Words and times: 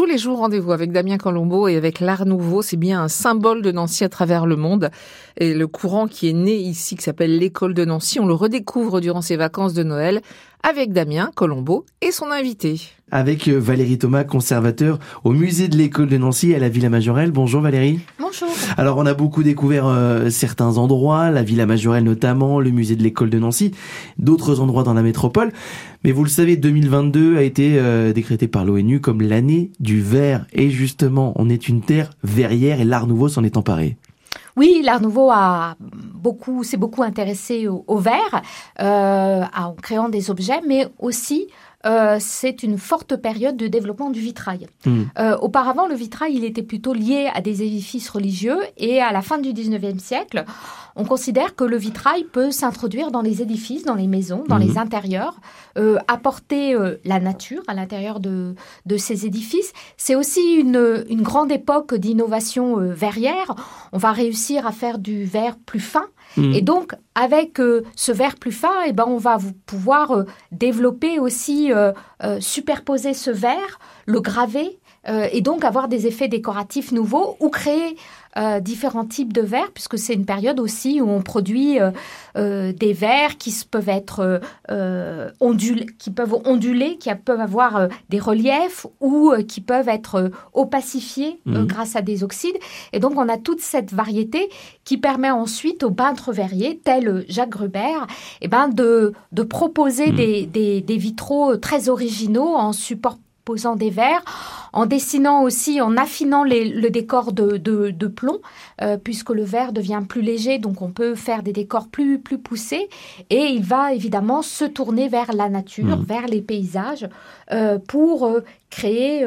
tous 0.00 0.06
les 0.06 0.16
jours 0.16 0.38
rendez-vous 0.38 0.72
avec 0.72 0.92
Damien 0.92 1.18
Colombo 1.18 1.68
et 1.68 1.76
avec 1.76 2.00
l'Art 2.00 2.24
Nouveau. 2.24 2.62
C'est 2.62 2.78
bien 2.78 3.02
un 3.02 3.08
symbole 3.08 3.60
de 3.60 3.70
Nancy 3.70 4.02
à 4.02 4.08
travers 4.08 4.46
le 4.46 4.56
monde. 4.56 4.88
Et 5.36 5.52
le 5.52 5.66
courant 5.66 6.08
qui 6.08 6.30
est 6.30 6.32
né 6.32 6.54
ici, 6.54 6.96
qui 6.96 7.02
s'appelle 7.02 7.36
l'école 7.36 7.74
de 7.74 7.84
Nancy, 7.84 8.18
on 8.18 8.26
le 8.26 8.32
redécouvre 8.32 9.02
durant 9.02 9.20
ses 9.20 9.36
vacances 9.36 9.74
de 9.74 9.82
Noël 9.82 10.22
avec 10.62 10.94
Damien 10.94 11.30
Colombo 11.34 11.84
et 12.00 12.12
son 12.12 12.30
invité. 12.30 12.80
Avec 13.10 13.48
euh, 13.48 13.58
Valérie 13.58 13.98
Thomas, 13.98 14.24
conservateur 14.24 14.98
au 15.24 15.32
musée 15.32 15.68
de 15.68 15.76
l'école 15.76 16.08
de 16.08 16.16
Nancy 16.16 16.54
à 16.54 16.58
la 16.58 16.68
Villa 16.68 16.88
Majorelle. 16.88 17.30
Bonjour 17.30 17.60
Valérie. 17.60 18.00
Bonjour. 18.18 18.48
Alors 18.76 18.98
on 18.98 19.06
a 19.06 19.14
beaucoup 19.14 19.42
découvert 19.42 19.86
euh, 19.86 20.30
certains 20.30 20.78
endroits, 20.78 21.30
la 21.30 21.42
Villa 21.42 21.66
Majorelle 21.66 22.04
notamment, 22.04 22.60
le 22.60 22.70
musée 22.70 22.96
de 22.96 23.02
l'école 23.02 23.30
de 23.30 23.38
Nancy, 23.38 23.72
d'autres 24.18 24.60
endroits 24.60 24.84
dans 24.84 24.94
la 24.94 25.02
métropole. 25.02 25.52
Mais 26.04 26.12
vous 26.12 26.24
le 26.24 26.30
savez, 26.30 26.56
2022 26.56 27.36
a 27.36 27.42
été 27.42 27.78
euh, 27.78 28.12
décrété 28.12 28.48
par 28.48 28.64
l'ONU 28.64 29.00
comme 29.00 29.22
l'année 29.22 29.70
du 29.80 30.00
verre. 30.00 30.46
Et 30.52 30.70
justement, 30.70 31.32
on 31.36 31.48
est 31.48 31.68
une 31.68 31.82
terre 31.82 32.10
verrière 32.22 32.80
et 32.80 32.84
l'art 32.84 33.06
nouveau 33.06 33.28
s'en 33.28 33.44
est 33.44 33.56
emparé. 33.56 33.96
Oui, 34.56 34.82
l'Art 34.84 35.00
Nouveau 35.00 35.30
a 35.30 35.76
beaucoup, 35.80 36.64
s'est 36.64 36.76
beaucoup 36.76 37.02
intéressé 37.02 37.68
au, 37.68 37.84
au 37.86 37.98
verre, 37.98 38.42
euh, 38.80 39.42
en 39.56 39.72
créant 39.74 40.08
des 40.08 40.30
objets, 40.30 40.60
mais 40.66 40.88
aussi 40.98 41.46
euh, 41.86 42.16
c'est 42.20 42.62
une 42.62 42.76
forte 42.76 43.16
période 43.16 43.56
de 43.56 43.66
développement 43.66 44.10
du 44.10 44.20
vitrail. 44.20 44.66
Hmm. 44.84 45.04
Euh, 45.18 45.36
auparavant, 45.38 45.86
le 45.86 45.94
vitrail, 45.94 46.34
il 46.34 46.44
était 46.44 46.62
plutôt 46.62 46.92
lié 46.92 47.30
à 47.34 47.40
des 47.40 47.62
édifices 47.62 48.10
religieux 48.10 48.58
et 48.76 49.00
à 49.00 49.12
la 49.12 49.22
fin 49.22 49.38
du 49.38 49.52
19e 49.52 49.98
siècle, 49.98 50.44
on 50.96 51.04
considère 51.04 51.54
que 51.54 51.64
le 51.64 51.76
vitrail 51.76 52.24
peut 52.24 52.50
s'introduire 52.50 53.10
dans 53.10 53.22
les 53.22 53.42
édifices, 53.42 53.84
dans 53.84 53.94
les 53.94 54.06
maisons, 54.06 54.44
dans 54.48 54.58
Mhm. 54.58 54.66
les 54.66 54.78
intérieurs, 54.78 55.40
euh, 55.78 55.98
apporter 56.08 56.74
euh, 56.74 56.96
la 57.04 57.20
nature 57.20 57.62
à 57.68 57.74
l'intérieur 57.74 58.20
de, 58.20 58.54
de 58.86 58.96
ces 58.96 59.26
édifices. 59.26 59.72
C'est 59.96 60.14
aussi 60.14 60.54
une, 60.54 61.04
une 61.08 61.22
grande 61.22 61.52
époque 61.52 61.94
d'innovation 61.94 62.80
euh, 62.80 62.92
verrière. 62.92 63.54
On 63.92 63.98
va 63.98 64.12
réussir 64.12 64.66
à 64.66 64.72
faire 64.72 64.98
du 64.98 65.24
verre 65.24 65.56
plus 65.64 65.80
fin. 65.80 66.06
Hmm. 66.36 66.52
Et 66.52 66.62
donc, 66.62 66.94
avec 67.14 67.60
ce 67.96 68.12
verre 68.12 68.36
plus 68.36 68.52
fin, 68.52 68.72
eh 68.86 68.92
ben, 68.92 69.04
on 69.06 69.16
va 69.18 69.36
vous 69.36 69.52
pouvoir 69.66 70.24
développer 70.52 71.18
aussi, 71.18 71.72
superposer 72.38 73.14
ce 73.14 73.30
verre, 73.30 73.78
le 74.06 74.20
graver, 74.20 74.78
euh, 75.08 75.26
et 75.32 75.40
donc 75.40 75.64
avoir 75.64 75.88
des 75.88 76.06
effets 76.06 76.28
décoratifs 76.28 76.92
nouveaux 76.92 77.36
ou 77.40 77.48
créer 77.48 77.96
euh, 78.36 78.60
différents 78.60 79.06
types 79.06 79.32
de 79.32 79.40
verres, 79.40 79.72
puisque 79.72 79.98
c'est 79.98 80.14
une 80.14 80.24
période 80.26 80.60
aussi 80.60 81.00
où 81.00 81.08
on 81.08 81.20
produit 81.22 81.78
euh, 81.80 82.72
des 82.72 82.92
verres 82.92 83.38
qui 83.38 83.52
peuvent 83.68 83.88
être 83.88 84.40
ondulés, 85.40 85.86
qui 85.98 86.10
peuvent 86.10 86.34
onduler, 86.44 86.96
qui 86.96 87.10
peuvent 87.14 87.40
avoir 87.40 87.88
des 88.08 88.18
reliefs 88.20 88.86
ou 89.00 89.32
qui 89.48 89.60
peuvent 89.60 89.88
être 89.88 90.30
opacifiés 90.52 91.40
Mhm. 91.44 91.66
grâce 91.66 91.96
à 91.96 92.02
des 92.02 92.22
oxydes. 92.22 92.56
Et 92.92 93.00
donc 93.00 93.14
on 93.16 93.28
a 93.28 93.36
toute 93.38 93.60
cette 93.60 93.92
variété 93.92 94.48
qui 94.84 94.96
permet 94.98 95.30
ensuite 95.30 95.82
aux 95.82 95.90
peintres 95.90 96.32
verriers, 96.32 96.78
tels 96.84 97.24
Jacques 97.28 97.50
Gruber, 97.50 97.98
eh 98.42 98.48
ben 98.48 98.68
de, 98.68 99.12
de 99.32 99.42
proposer 99.42 100.10
Mhm. 100.10 100.16
des, 100.16 100.46
des, 100.46 100.80
des 100.82 100.96
vitraux 100.96 101.56
très 101.56 101.88
originaux 101.88 102.54
en 102.54 102.72
superposant 103.50 103.76
des 103.76 103.90
verres, 103.90 104.22
en 104.72 104.86
dessinant 104.86 105.42
aussi, 105.42 105.80
en 105.80 105.96
affinant 105.96 106.44
les- 106.44 106.68
le 106.68 106.90
décor 106.90 107.32
de, 107.32 107.56
de, 107.56 107.90
de 107.90 108.06
plomb, 108.06 108.38
euh, 108.82 108.96
puisque 108.96 109.30
le 109.30 109.42
verre 109.42 109.72
devient 109.72 110.02
plus 110.08 110.22
léger, 110.22 110.58
donc 110.58 110.80
on 110.82 110.90
peut 110.90 111.14
faire 111.16 111.42
des 111.42 111.52
décors 111.52 111.88
plus, 111.88 112.18
plus 112.20 112.38
poussés, 112.38 112.88
et 113.30 113.46
il 113.52 113.62
va 113.62 113.92
évidemment 113.94 114.42
se 114.42 114.64
tourner 114.64 115.08
vers 115.08 115.32
la 115.32 115.48
nature, 115.48 115.96
Mhm. 115.98 116.04
vers 116.04 116.26
les 116.28 116.40
paysages, 116.42 117.08
euh, 117.52 117.78
pour 117.78 118.26
euh, 118.26 118.40
créer 118.70 119.26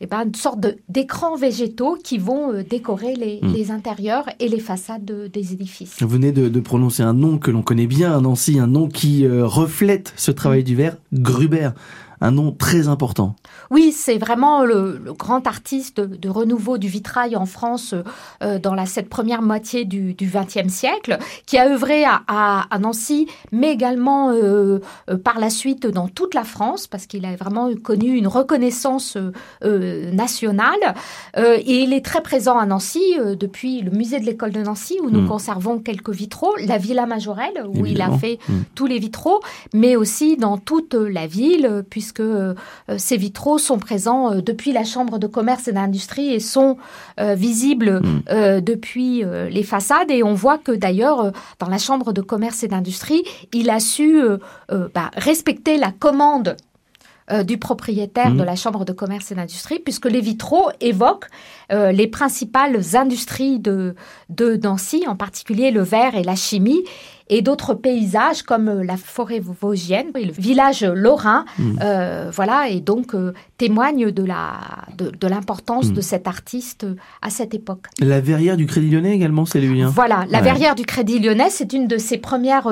eh 0.00 0.06
ben, 0.06 0.24
une 0.26 0.34
sorte 0.34 0.58
d'écrans 0.88 1.36
végétaux 1.36 1.96
qui 2.02 2.18
vont 2.18 2.52
décorer 2.68 3.14
les, 3.14 3.38
Mhm. 3.40 3.52
les 3.52 3.70
intérieurs 3.70 4.26
et 4.40 4.48
les 4.48 4.58
façades 4.58 5.04
de- 5.04 5.28
des 5.28 5.52
édifices. 5.52 5.96
Vous 6.00 6.08
venez 6.08 6.32
de, 6.32 6.48
de 6.48 6.60
prononcer 6.60 7.04
un 7.04 7.12
nom 7.14 7.38
que 7.38 7.52
l'on 7.52 7.62
connaît 7.62 7.86
bien 7.86 8.12
à 8.16 8.20
Nancy, 8.20 8.58
un 8.58 8.66
nom 8.66 8.88
qui 8.88 9.28
reflète 9.28 10.12
ce 10.16 10.32
travail 10.32 10.64
du 10.64 10.74
verre, 10.74 10.96
Gruber. 11.12 11.70
Un 12.22 12.30
nom 12.30 12.52
très 12.52 12.86
important. 12.88 13.34
Oui, 13.70 13.92
c'est 13.92 14.16
vraiment 14.16 14.64
le, 14.64 14.98
le 15.04 15.12
grand 15.12 15.46
artiste 15.46 16.00
de, 16.00 16.16
de 16.16 16.28
renouveau 16.28 16.78
du 16.78 16.86
vitrail 16.88 17.34
en 17.36 17.46
France 17.46 17.94
euh, 18.42 18.58
dans 18.58 18.74
la, 18.74 18.86
cette 18.86 19.08
première 19.08 19.42
moitié 19.42 19.84
du 19.84 20.14
XXe 20.20 20.68
siècle, 20.72 21.18
qui 21.46 21.58
a 21.58 21.68
œuvré 21.68 22.04
à, 22.04 22.22
à- 22.28 22.66
à 22.70 22.78
Nancy, 22.78 23.26
mais 23.50 23.72
également 23.72 24.30
euh, 24.30 24.78
euh, 25.10 25.16
par 25.18 25.40
la 25.40 25.50
suite 25.50 25.86
dans 25.86 26.06
toute 26.08 26.34
la 26.34 26.44
France, 26.44 26.86
parce 26.86 27.06
qu'il 27.06 27.24
a 27.26 27.34
vraiment 27.36 27.68
connu 27.74 28.10
une 28.16 28.28
reconnaissance 28.28 29.16
nationale. 30.12 30.94
Et 31.36 31.82
il 31.82 31.92
est 31.92 32.04
très 32.04 32.22
présent 32.22 32.56
à 32.58 32.66
Nancy 32.66 33.02
depuis 33.38 33.80
le 33.82 33.90
musée 33.90 34.20
de 34.20 34.24
l'école 34.26 34.52
de 34.52 34.62
Nancy, 34.62 34.98
où 35.02 35.10
nous 35.10 35.22
Mm. 35.22 35.28
conservons 35.28 35.78
quelques 35.78 36.10
vitraux, 36.10 36.52
la 36.66 36.78
Villa 36.78 37.06
Majorelle, 37.06 37.64
où 37.66 37.86
il 37.86 38.00
a 38.00 38.10
fait 38.18 38.38
Mm. 38.48 38.52
tous 38.74 38.86
les 38.86 38.98
vitraux, 38.98 39.40
mais 39.74 39.96
aussi 39.96 40.36
dans 40.36 40.58
toute 40.58 40.94
la 40.94 41.26
ville, 41.26 41.84
puisque 41.90 42.11
euh, 42.20 42.54
euh, 42.88 42.96
ces 42.98 43.16
vitraux 43.16 43.58
sont 43.58 43.78
présents 43.78 44.32
euh, 44.32 44.40
depuis 44.42 44.72
la 44.72 44.84
Chambre 44.84 45.18
de 45.18 45.26
commerce 45.26 45.68
et 45.68 45.72
d'industrie 45.72 46.32
et 46.34 46.40
sont 46.40 46.76
visibles 47.18 48.00
Mm. 48.02 48.22
euh, 48.30 48.60
depuis 48.60 49.24
les 49.50 49.62
façades. 49.62 50.10
Et 50.10 50.22
on 50.22 50.34
voit 50.34 50.58
que 50.58 50.72
d'ailleurs, 50.72 51.32
dans 51.58 51.68
la 51.68 51.78
Chambre 51.78 52.12
de 52.12 52.20
commerce 52.20 52.62
et 52.62 52.68
d'industrie, 52.68 53.22
il 53.52 53.70
a 53.70 53.80
su 53.80 54.20
bah, 54.68 55.10
respecter 55.16 55.76
la 55.76 55.92
commande 55.92 56.56
euh, 57.30 57.42
du 57.44 57.56
propriétaire 57.58 58.30
Mhm. 58.30 58.38
de 58.38 58.42
la 58.42 58.56
Chambre 58.56 58.84
de 58.84 58.92
commerce 58.92 59.30
et 59.30 59.34
d'industrie, 59.34 59.78
puisque 59.78 60.06
les 60.06 60.20
vitraux 60.20 60.70
évoquent 60.80 61.26
euh, 61.70 61.92
les 61.92 62.06
principales 62.06 62.80
industries 62.94 63.58
de, 63.58 63.94
de 64.28 64.58
Nancy, 64.62 65.04
en 65.06 65.16
particulier 65.16 65.70
le 65.70 65.82
verre 65.82 66.14
et 66.16 66.22
la 66.24 66.34
chimie, 66.36 66.82
et 67.28 67.40
d'autres 67.40 67.72
paysages 67.74 68.42
comme 68.42 68.68
euh, 68.68 68.84
la 68.84 68.96
forêt 68.96 69.40
vosgienne 69.40 70.08
et 70.18 70.24
le 70.24 70.32
village 70.32 70.84
lorrain, 70.84 71.44
Mhm. 71.58 71.78
euh, 71.82 72.30
voilà, 72.34 72.68
et 72.68 72.80
donc 72.80 73.14
témoignent 73.56 74.10
de 74.10 74.24
la 74.24 74.54
de, 74.98 75.10
de 75.10 75.26
l'importance 75.26 75.86
Mhm. 75.88 75.94
de 75.94 76.00
cet 76.02 76.26
artiste 76.28 76.86
à 77.22 77.30
cette 77.30 77.54
époque. 77.54 77.86
La 78.00 78.20
verrière 78.20 78.56
du 78.56 78.66
Crédit 78.66 78.90
Lyonnais 78.90 79.14
également, 79.14 79.46
c'est 79.46 79.60
lui. 79.60 79.80
Hein. 79.82 79.90
Voilà, 79.94 80.26
la 80.28 80.38
Ouais. 80.38 80.44
verrière 80.44 80.74
du 80.74 80.84
Crédit 80.84 81.18
Lyonnais, 81.20 81.48
c'est 81.50 81.72
une 81.72 81.86
de 81.86 81.96
ses 81.96 82.18
premières 82.18 82.68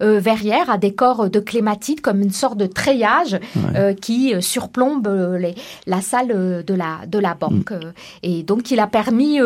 verrières 0.00 0.70
à 0.70 0.78
décor 0.78 1.28
de 1.30 1.40
clématite, 1.40 2.00
comme 2.00 2.20
une 2.20 2.30
sorte 2.30 2.56
de 2.58 2.66
treillage 2.66 3.38
Ouais. 3.56 3.89
Qui 3.94 4.34
euh, 4.34 4.40
surplombe 4.40 5.06
euh, 5.06 5.38
les- 5.38 5.54
la 5.86 6.00
salle 6.00 6.32
euh, 6.34 6.62
de 6.62 6.74
la, 6.74 7.00
de 7.06 7.18
la 7.18 7.34
banque. 7.34 7.70
Mm. 7.72 7.92
Et 8.22 8.42
donc, 8.42 8.70
il 8.70 8.80
a 8.80 8.86
permis... 8.86 9.38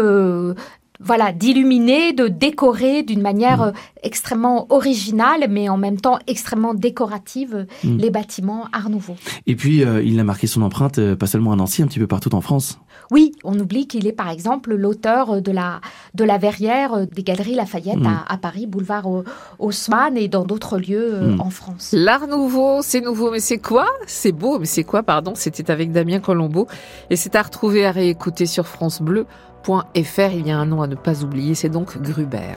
voilà, 1.00 1.32
d'illuminer, 1.32 2.12
de 2.12 2.28
décorer 2.28 3.02
d'une 3.02 3.20
manière 3.20 3.60
Mm. 3.66 3.72
extrêmement 4.04 4.66
originale, 4.72 5.46
mais 5.50 5.68
en 5.68 5.76
même 5.76 6.00
temps 6.00 6.18
extrêmement 6.28 6.72
décorative, 6.72 7.66
Mm. 7.82 7.96
les 7.98 8.10
bâtiments 8.10 8.66
Art 8.72 8.90
Nouveau. 8.90 9.16
Et 9.48 9.56
puis, 9.56 9.84
euh, 9.84 10.00
il 10.02 10.18
a 10.20 10.24
marqué 10.24 10.46
son 10.46 10.62
empreinte, 10.62 10.98
euh, 10.98 11.16
pas 11.16 11.26
seulement 11.26 11.52
à 11.52 11.56
Nancy, 11.56 11.82
un 11.82 11.88
petit 11.88 11.98
peu 11.98 12.06
partout 12.06 12.32
en 12.34 12.40
France. 12.40 12.78
Oui, 13.10 13.32
on 13.44 13.58
oublie 13.58 13.86
qu'il 13.86 14.06
est 14.06 14.12
par 14.12 14.30
exemple 14.30 14.74
l'auteur 14.74 15.40
de 15.42 15.52
la, 15.52 15.80
de 16.14 16.24
la 16.24 16.38
verrière 16.38 16.94
euh, 16.94 17.06
des 17.06 17.22
Galeries 17.22 17.54
Lafayette 17.54 17.98
Mm. 18.00 18.06
à, 18.06 18.24
à 18.32 18.36
Paris, 18.38 18.66
boulevard 18.66 19.06
Au- 19.06 19.24
Haussmann 19.58 20.16
et 20.16 20.28
dans 20.28 20.44
d'autres 20.44 20.78
lieux 20.78 21.14
euh, 21.14 21.34
Mm. 21.36 21.40
en 21.40 21.50
France. 21.50 21.90
L'art 21.92 22.26
nouveau, 22.26 22.80
c'est 22.82 23.00
nouveau, 23.00 23.30
mais 23.30 23.40
c'est 23.40 23.58
quoi? 23.58 23.86
C'est 24.06 24.32
beau, 24.32 24.58
mais 24.58 24.66
c'est 24.66 24.84
quoi, 24.84 25.02
pardon? 25.02 25.32
C'était 25.34 25.70
avec 25.70 25.92
Damien 25.92 26.20
Colombo. 26.20 26.66
Et 27.10 27.16
c'est 27.16 27.34
à 27.36 27.42
retrouver, 27.42 27.84
à 27.86 27.90
réécouter 27.92 28.46
sur 28.46 28.66
francebleu.fr. 28.66 30.32
Il 30.32 30.46
y 30.46 30.50
a 30.50 30.58
un 30.58 30.66
nom 30.66 30.82
à 30.82 30.86
ne 30.86 30.94
pas 30.94 31.22
oublier, 31.22 31.54
c'est 31.54 31.68
donc 31.68 31.98
Gruber. 32.00 32.52